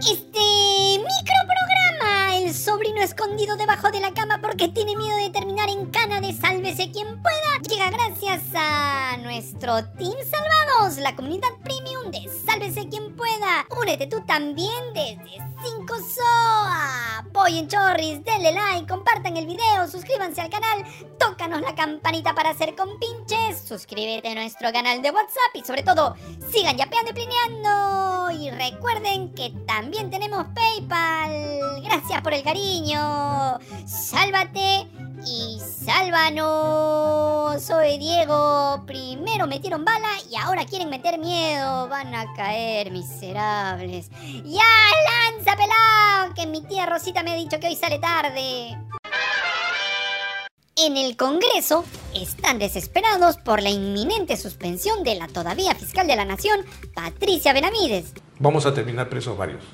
[0.00, 5.47] Este microprograma, el sobrino escondido debajo de la cama porque tiene miedo de terminar
[9.58, 13.66] nuestro Team Salvados, la comunidad premium de Sálvese quien pueda.
[13.80, 17.18] Únete tú también desde 5 SOA.
[17.18, 20.84] Apoyen Chorris, denle like, compartan el video, suscríbanse al canal,
[21.18, 26.14] tócanos la campanita para hacer compinches, suscríbete a nuestro canal de WhatsApp y sobre todo,
[26.52, 28.30] sigan yapeando y plineando.
[28.30, 31.82] Y recuerden que también tenemos PayPal.
[31.82, 33.58] Gracias por el cariño.
[33.86, 34.86] Sálvate
[35.26, 37.62] y sálvanos.
[37.62, 38.82] Soy Diego.
[38.86, 41.88] Primero metieron bala y ahora quieren meter miedo.
[41.88, 44.10] Van a caer, miserables.
[44.44, 44.62] ¡Ya,
[45.32, 46.34] lanza, pelado!
[46.34, 48.78] Que mi tía Rosita me ha dicho que hoy sale tarde.
[50.76, 56.24] En el Congreso están desesperados por la inminente suspensión de la todavía fiscal de la
[56.24, 56.60] Nación,
[56.94, 58.12] Patricia Benavides.
[58.38, 59.64] Vamos a terminar presos varios.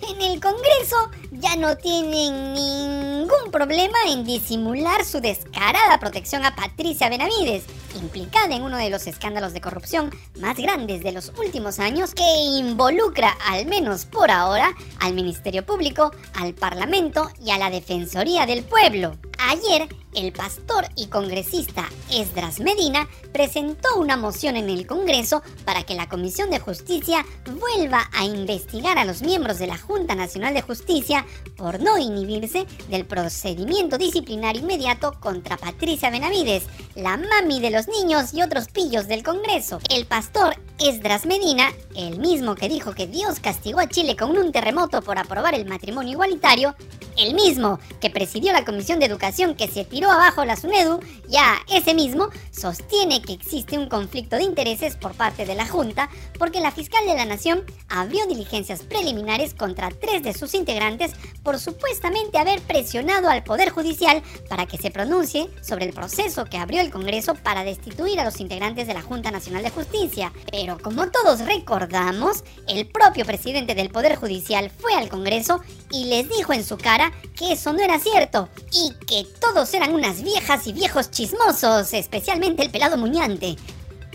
[0.00, 7.08] En el Congreso ya no tienen ningún problema en disimular su descarada protección a Patricia
[7.08, 12.14] Benavides, implicada en uno de los escándalos de corrupción más grandes de los últimos años
[12.14, 12.24] que
[12.58, 18.64] involucra, al menos por ahora, al Ministerio Público, al Parlamento y a la Defensoría del
[18.64, 19.18] Pueblo.
[19.38, 25.94] Ayer, el pastor y congresista Esdras Medina presentó una moción en el Congreso para que
[25.94, 27.24] la Comisión de Justicia
[27.58, 31.24] vuelva a investigar a los miembros de la Junta Nacional de Justicia
[31.56, 38.34] por no inhibirse del procedimiento disciplinario inmediato contra Patricia Benavides, la mami de los niños
[38.34, 39.80] y otros pillos del Congreso.
[39.90, 44.50] El pastor Esdras Medina, el mismo que dijo que Dios castigó a Chile con un
[44.50, 46.74] terremoto por aprobar el matrimonio igualitario,
[47.16, 51.58] el mismo que presidió la Comisión de Educación que se tiró abajo la SUNEDU, ya
[51.70, 56.08] ese mismo, sostiene que existe un conflicto de intereses por parte de la Junta
[56.38, 61.58] porque la fiscal de la Nación abrió diligencias preliminares contra tres de sus integrantes por
[61.58, 66.80] supuestamente haber presionado al Poder Judicial para que se pronuncie sobre el proceso que abrió
[66.80, 70.32] el Congreso para destituir a los integrantes de la Junta Nacional de Justicia.
[70.50, 75.60] Pero como todos recordamos, el propio presidente del Poder Judicial fue al Congreso
[75.90, 79.94] y les dijo en su cara que eso no era cierto y que todos eran
[79.94, 83.56] unas viejas y viejos chismosos, especialmente el pelado muñante.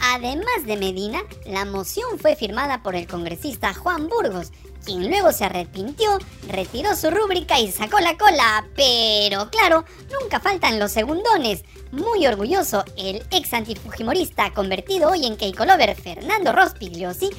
[0.02, 4.52] Además de Medina, la moción fue firmada por el congresista Juan Burgos,
[4.88, 6.18] quien luego se arrepintió,
[6.48, 8.66] retiró su rúbrica y sacó la cola.
[8.74, 9.84] Pero claro,
[10.20, 11.66] nunca faltan los segundones.
[11.92, 17.30] Muy orgulloso, el ex antifujimorista convertido hoy en Keiko Lover, Fernando Rospigliosi,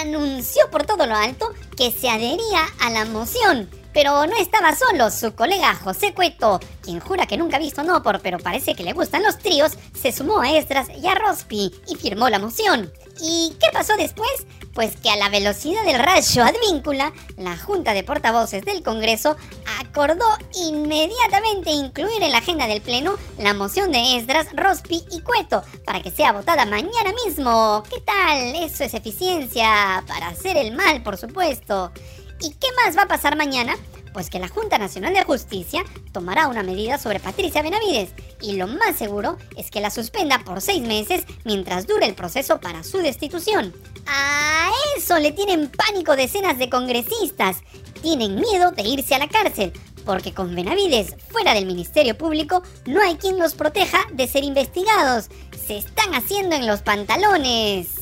[0.00, 3.70] anunció por todo lo alto que se adhería a la moción.
[3.94, 8.20] Pero no estaba solo, su colega José Cueto, quien jura que nunca ha visto Nopor,
[8.20, 11.94] pero parece que le gustan los tríos, se sumó a Estras y a Rospi y
[11.94, 12.92] firmó la moción.
[13.20, 14.46] ¿Y qué pasó después?
[14.76, 19.34] Pues que a la velocidad del rayo advíncula, la Junta de Portavoces del Congreso
[19.80, 25.62] acordó inmediatamente incluir en la agenda del Pleno la moción de Esdras, Rospi y Cueto
[25.86, 27.84] para que sea votada mañana mismo.
[27.88, 28.54] ¿Qué tal?
[28.54, 31.90] Eso es eficiencia para hacer el mal, por supuesto.
[32.42, 33.78] ¿Y qué más va a pasar mañana?
[34.16, 38.66] Pues que la Junta Nacional de Justicia tomará una medida sobre Patricia Benavides y lo
[38.66, 42.96] más seguro es que la suspenda por seis meses mientras dure el proceso para su
[42.96, 43.74] destitución.
[44.06, 47.58] A eso le tienen pánico decenas de congresistas.
[48.00, 49.74] Tienen miedo de irse a la cárcel
[50.06, 55.26] porque con Benavides fuera del Ministerio Público no hay quien los proteja de ser investigados.
[55.66, 57.95] Se están haciendo en los pantalones.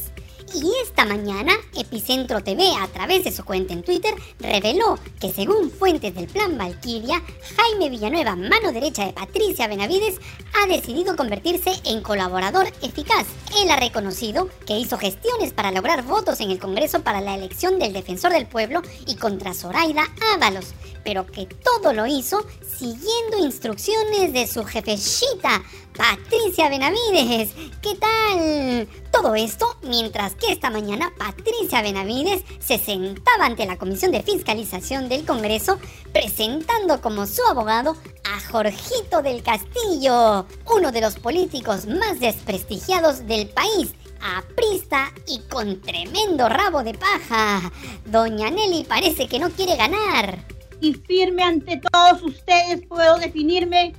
[0.55, 5.69] Y esta mañana, Epicentro TV, a través de su cuenta en Twitter, reveló que según
[5.69, 7.21] fuentes del Plan Valkyria,
[7.57, 10.21] Jaime Villanueva, mano derecha de Patricia Benavides,
[10.63, 13.27] ha decidido convertirse en colaborador eficaz.
[13.61, 17.81] Él ha reconocido que hizo gestiones para lograr votos en el Congreso para la elección
[17.81, 20.05] del defensor del pueblo y contra Zoraida
[20.35, 22.47] Ábalos, pero que todo lo hizo
[22.79, 25.63] siguiendo instrucciones de su jefecita,
[25.97, 27.55] Patricia Benavides.
[27.81, 28.89] ¿Qué tal?
[29.13, 35.09] Todo esto mientras que esta mañana Patricia Benavides se sentaba ante la Comisión de Fiscalización
[35.09, 35.79] del Congreso
[36.13, 43.49] presentando como su abogado a Jorgito del Castillo, uno de los políticos más desprestigiados del
[43.49, 47.71] país aprista y con tremendo rabo de paja.
[48.07, 50.39] Doña Nelly parece que no quiere ganar.
[50.81, 53.95] Y firme ante todos ustedes puedo definirme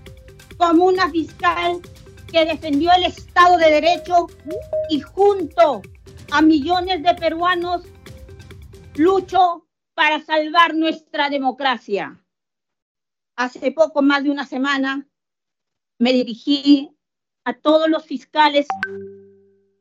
[0.58, 1.82] como una fiscal
[2.32, 4.28] que defendió el Estado de Derecho
[4.90, 5.82] y junto
[6.32, 7.84] a millones de peruanos
[8.96, 12.22] lucho para salvar nuestra democracia.
[13.36, 15.08] Hace poco más de una semana
[15.98, 16.92] me dirigí
[17.44, 18.68] a todos los fiscales,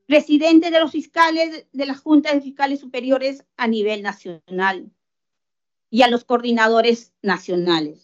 [0.07, 4.91] presidentes de los fiscales de las juntas de fiscales superiores a nivel nacional.
[5.91, 8.04] y a los coordinadores nacionales.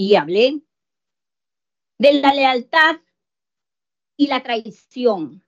[0.00, 0.62] Y hablé
[1.98, 2.96] de la lealtad
[4.16, 5.44] y la traición.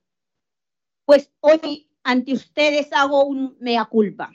[1.06, 4.30] Pues hoy ante ustedes hago un mea culpa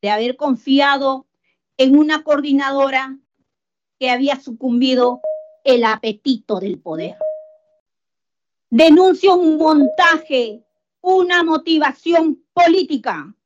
[0.00, 1.26] de haber confiado
[1.76, 3.18] en una coordinadora
[3.98, 5.20] que había sucumbido
[5.64, 7.18] el apetito del poder.
[8.70, 10.64] Denuncio un montaje,
[11.02, 13.36] una motivación política,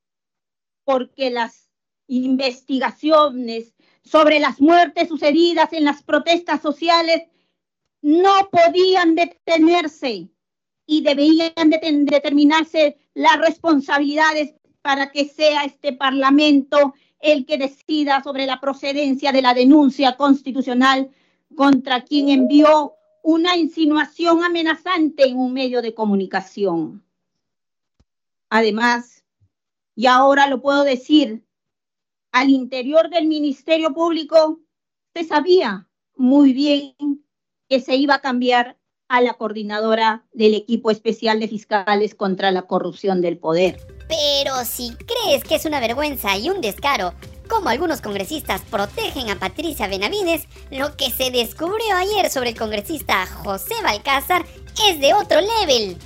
[0.84, 1.68] porque las
[2.06, 7.22] investigaciones sobre las muertes sucedidas en las protestas sociales
[8.02, 10.30] no podían detenerse
[10.86, 18.60] y debían determinarse las responsabilidades para que sea este Parlamento el que decida sobre la
[18.60, 21.10] procedencia de la denuncia constitucional
[21.54, 27.04] contra quien envió una insinuación amenazante en un medio de comunicación.
[28.48, 29.22] Además,
[29.94, 31.44] y ahora lo puedo decir,
[32.32, 34.60] al interior del Ministerio Público
[35.14, 36.94] se sabía muy bien
[37.68, 38.78] que se iba a cambiar
[39.08, 43.80] a la coordinadora del equipo especial de fiscales contra la corrupción del poder.
[44.08, 47.12] Pero si crees que es una vergüenza y un descaro,
[47.48, 53.26] como algunos congresistas protegen a Patricia Benavides, lo que se descubrió ayer sobre el congresista
[53.26, 54.44] José Balcázar
[54.88, 55.96] es de otro level.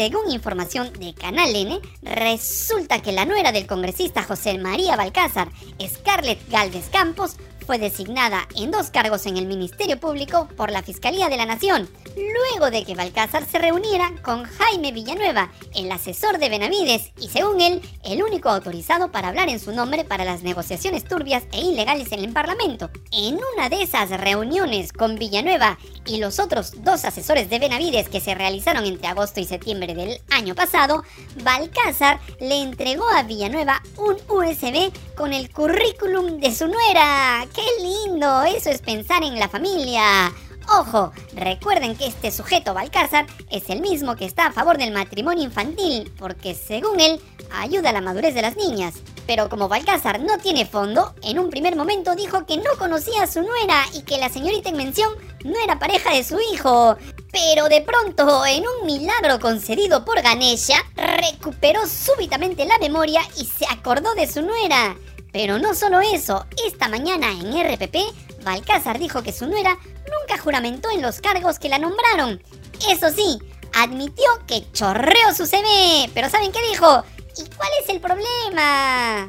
[0.00, 6.40] Según información de Canal N, resulta que la nuera del congresista José María Balcázar, Scarlett
[6.48, 7.36] Galvez Campos,
[7.66, 11.86] fue designada en dos cargos en el Ministerio Público por la Fiscalía de la Nación,
[12.20, 17.60] luego de que Balcázar se reuniera con Jaime Villanueva, el asesor de Benavides y según
[17.60, 22.12] él, el único autorizado para hablar en su nombre para las negociaciones turbias e ilegales
[22.12, 22.90] en el Parlamento.
[23.12, 28.20] En una de esas reuniones con Villanueva y los otros dos asesores de Benavides que
[28.20, 31.04] se realizaron entre agosto y septiembre del año pasado,
[31.42, 37.46] Balcázar le entregó a Villanueva un USB con el currículum de su nuera.
[37.54, 38.42] ¡Qué lindo!
[38.42, 40.32] Eso es pensar en la familia.
[40.72, 45.42] Ojo, recuerden que este sujeto Balcázar es el mismo que está a favor del matrimonio
[45.42, 47.20] infantil, porque según él
[47.50, 48.94] ayuda a la madurez de las niñas.
[49.26, 53.26] Pero como Balcázar no tiene fondo, en un primer momento dijo que no conocía a
[53.26, 55.12] su nuera y que la señorita en mención
[55.44, 56.96] no era pareja de su hijo.
[57.32, 63.66] Pero de pronto, en un milagro concedido por Ganesha, recuperó súbitamente la memoria y se
[63.68, 64.96] acordó de su nuera.
[65.32, 67.96] Pero no solo eso, esta mañana en RPP,
[68.44, 69.76] Balcázar dijo que su nuera
[70.20, 72.42] nunca juramentó en los cargos que la nombraron.
[72.90, 73.38] Eso sí,
[73.74, 77.04] admitió que chorreó su CV, pero ¿saben qué dijo?
[77.36, 79.28] ¿Y cuál es el problema?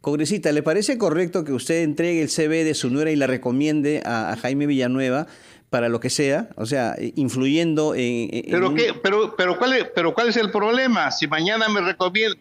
[0.00, 4.02] Congresista, ¿le parece correcto que usted entregue el CV de su nuera y la recomiende
[4.04, 5.26] a, Jaime Villanueva
[5.70, 6.48] para lo que sea?
[6.56, 8.30] O sea, influyendo en...
[8.50, 11.10] ¿Pero, qué, pero, pero, ¿cuál es, pero ¿cuál es el problema?
[11.10, 11.80] Si mañana me,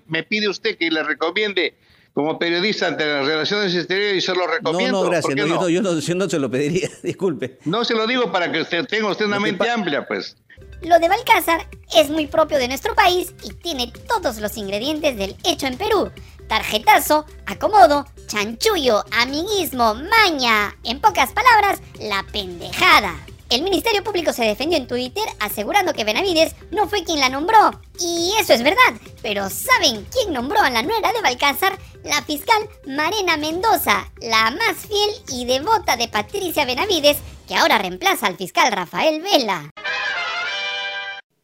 [0.08, 1.76] me pide usted que le recomiende
[2.18, 4.98] como periodista ante las relaciones exteriores y se lo recomiendo.
[4.98, 5.36] No, no, gracias.
[5.36, 7.60] yo, no, yo, no, se lo pediría, disculpe.
[7.66, 10.36] No se lo digo para que usted tenga usted una mente amplia, pues.
[10.82, 15.36] Lo de Balcázar es muy propio de nuestro país y tiene todos los ingredientes del
[15.44, 16.10] hecho en Perú.
[16.48, 20.76] Tarjetazo, acomodo, chanchullo, amiguismo, maña.
[20.84, 23.14] En pocas palabras, la pendejada.
[23.50, 27.80] El Ministerio Público se defendió en Twitter asegurando que Benavides no fue quien la nombró.
[27.98, 28.94] Y eso es verdad.
[29.22, 31.78] Pero ¿saben quién nombró a la nuera de Balcázar?
[32.04, 38.28] La fiscal Marena Mendoza, la más fiel y devota de Patricia Benavides, que ahora reemplaza
[38.28, 39.72] al fiscal Rafael Vela.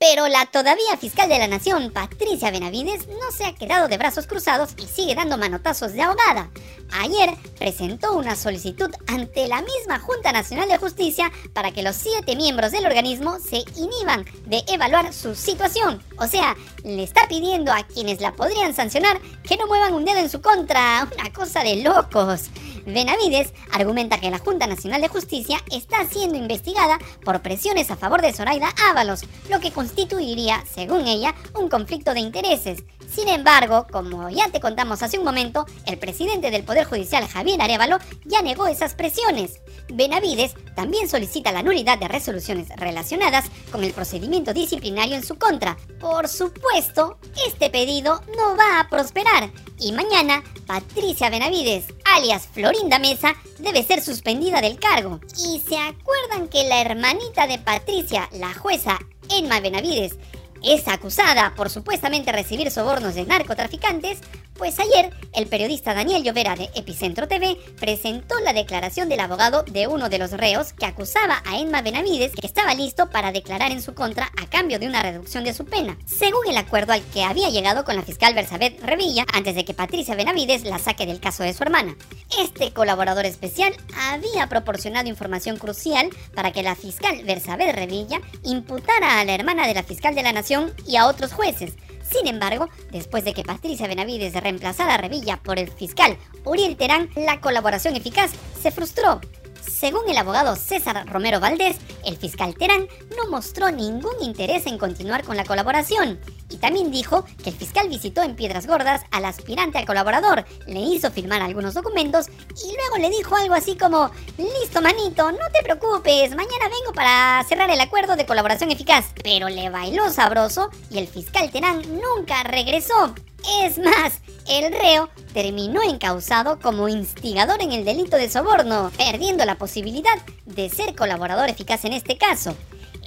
[0.05, 4.27] Pero la todavía fiscal de la Nación, Patricia Benavides, no se ha quedado de brazos
[4.27, 6.49] cruzados y sigue dando manotazos de ahogada.
[6.91, 12.35] Ayer presentó una solicitud ante la misma Junta Nacional de Justicia para que los siete
[12.35, 16.03] miembros del organismo se inhiban de evaluar su situación.
[16.17, 20.17] O sea, le está pidiendo a quienes la podrían sancionar que no muevan un dedo
[20.17, 21.07] en su contra.
[21.17, 22.49] Una cosa de locos.
[22.85, 28.21] Benavides argumenta que la Junta Nacional de Justicia está siendo investigada por presiones a favor
[28.21, 32.83] de Zoraida Ábalos, lo que constituiría, según ella, un conflicto de intereses.
[33.09, 37.61] Sin embargo, como ya te contamos hace un momento, el presidente del Poder Judicial, Javier
[37.61, 39.61] Arevalo, ya negó esas presiones.
[39.89, 45.77] Benavides también solicita la nulidad de resoluciones relacionadas con el procedimiento disciplinario en su contra.
[45.99, 51.85] Por supuesto, este pedido no va a prosperar y mañana Patricia Benavides,
[52.15, 55.19] alias Florinda Mesa, debe ser suspendida del cargo.
[55.37, 58.99] Y se acuerdan que la hermanita de Patricia, la jueza
[59.29, 60.17] Emma Benavides,
[60.63, 64.19] es acusada por supuestamente recibir sobornos de narcotraficantes,
[64.55, 69.87] Pues ayer, el periodista Daniel Llovera de Epicentro TV presentó la declaración del abogado de
[69.87, 73.81] uno de los reos que acusaba a Emma Benavides que estaba listo para declarar en
[73.81, 77.23] su contra a cambio de una reducción de su pena, según el acuerdo al que
[77.23, 81.19] había llegado con la fiscal Bersabet Revilla antes de que Patricia Benavides la saque del
[81.19, 81.95] caso de su hermana.
[82.39, 83.73] Este colaborador especial
[84.11, 89.73] había proporcionado información crucial para que la fiscal Bersabet Revilla imputara a la hermana de
[89.73, 91.73] la fiscal de la Nación y a otros jueces,
[92.13, 97.09] sin embargo, después de que Patricia Benavides reemplazara a Revilla por el fiscal Uriel Terán,
[97.15, 99.19] la colaboración eficaz se frustró.
[99.67, 105.23] Según el abogado César Romero Valdés, el fiscal Terán no mostró ningún interés en continuar
[105.23, 109.79] con la colaboración y también dijo que el fiscal visitó en Piedras Gordas al aspirante
[109.79, 114.81] a colaborador, le hizo firmar algunos documentos y luego le dijo algo así como, listo
[114.81, 119.05] manito, no te preocupes, mañana vengo para cerrar el acuerdo de colaboración eficaz.
[119.23, 123.15] Pero le bailó sabroso y el fiscal Terán nunca regresó.
[123.63, 129.57] Es más, el reo terminó encausado como instigador en el delito de soborno, perdiendo la
[129.57, 132.55] posibilidad de ser colaborador eficaz en este caso.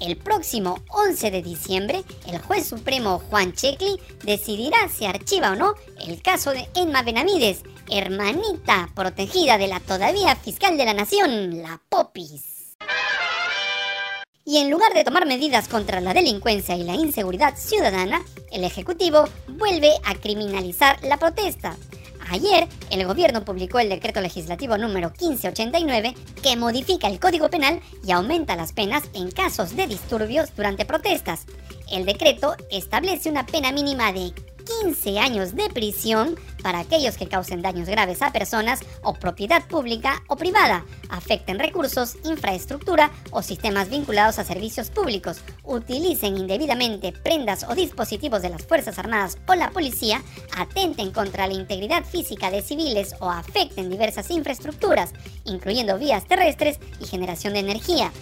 [0.00, 5.74] El próximo 11 de diciembre, el juez supremo Juan Checli decidirá si archiva o no
[6.06, 11.80] el caso de Emma Benavides, hermanita protegida de la todavía fiscal de la nación, la
[11.88, 12.55] Popis.
[14.48, 18.22] Y en lugar de tomar medidas contra la delincuencia y la inseguridad ciudadana,
[18.52, 21.76] el Ejecutivo vuelve a criminalizar la protesta.
[22.30, 28.12] Ayer, el gobierno publicó el decreto legislativo número 1589 que modifica el Código Penal y
[28.12, 31.46] aumenta las penas en casos de disturbios durante protestas.
[31.90, 34.32] El decreto establece una pena mínima de
[34.82, 40.22] 15 años de prisión para aquellos que causen daños graves a personas o propiedad pública
[40.28, 47.74] o privada, afecten recursos, infraestructura o sistemas vinculados a servicios públicos, utilicen indebidamente prendas o
[47.74, 50.22] dispositivos de las Fuerzas Armadas o la policía,
[50.56, 55.12] atenten contra la integridad física de civiles o afecten diversas infraestructuras,
[55.44, 58.12] incluyendo vías terrestres y generación de energía.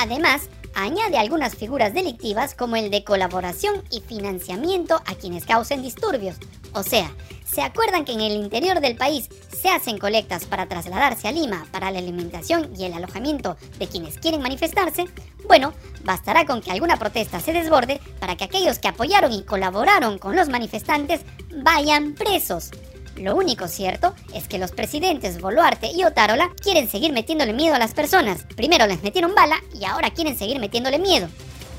[0.00, 6.36] Además, añade algunas figuras delictivas como el de colaboración y financiamiento a quienes causen disturbios.
[6.72, 7.10] O sea,
[7.44, 11.66] ¿se acuerdan que en el interior del país se hacen colectas para trasladarse a Lima
[11.70, 15.06] para la alimentación y el alojamiento de quienes quieren manifestarse?
[15.46, 20.18] Bueno, bastará con que alguna protesta se desborde para que aquellos que apoyaron y colaboraron
[20.18, 21.20] con los manifestantes
[21.62, 22.70] vayan presos.
[23.16, 27.78] Lo único cierto es que los presidentes Boluarte y Otárola quieren seguir metiéndole miedo a
[27.78, 28.44] las personas.
[28.56, 31.28] Primero les metieron bala y ahora quieren seguir metiéndole miedo.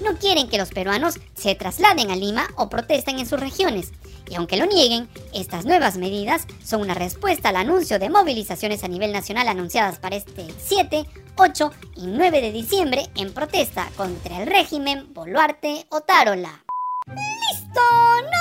[0.01, 3.91] No quieren que los peruanos se trasladen a Lima o protesten en sus regiones.
[4.29, 8.87] Y aunque lo nieguen, estas nuevas medidas son una respuesta al anuncio de movilizaciones a
[8.87, 11.05] nivel nacional anunciadas para este 7,
[11.37, 16.63] 8 y 9 de diciembre en protesta contra el régimen Boluarte-Otárola.
[17.07, 18.34] ¡Listo!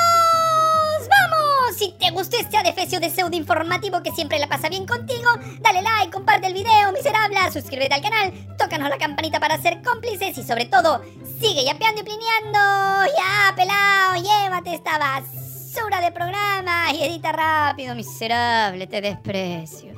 [1.76, 5.28] Si te gustó este adefesio de pseudo informativo que siempre la pasa bien contigo,
[5.60, 10.38] dale like, comparte el video, miserable, suscríbete al canal, tócanos la campanita para ser cómplices
[10.38, 11.02] y sobre todo,
[11.40, 12.58] sigue yapeando y plineando.
[13.16, 19.93] Ya, pelao, llévate esta basura de programa y edita rápido, miserable, te desprecio.